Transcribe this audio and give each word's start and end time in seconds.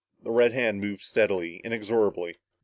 The 0.23 0.31
red 0.31 0.51
hand 0.53 0.81
moved 0.81 1.01
steadily, 1.03 1.61
inexorably. 1.63 2.37